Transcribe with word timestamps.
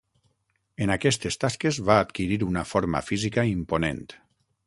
En 0.85 0.93
aquestes 0.95 1.37
tasques 1.43 1.79
va 1.91 1.99
adquirir 2.07 2.39
una 2.47 2.65
forma 2.71 3.05
física 3.11 3.47
imponent. 3.53 4.05